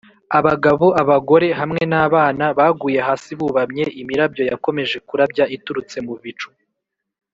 abagabo, 0.37 0.85
abagore 1.01 1.47
hamwe 1.59 1.81
n’abana, 1.91 2.45
baguye 2.57 2.99
hasi 3.07 3.31
bubamye 3.39 3.85
imirabyo 4.01 4.43
yakomeje 4.51 4.97
kurabya 5.07 5.45
iturutse 5.55 5.97
mu 6.07 6.15
bicu 6.23 6.49